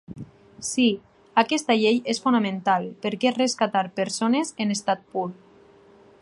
[0.67, 0.85] Sí,
[1.41, 5.29] aquesta llei és fonamental perquè és rescatar persones en estat pur.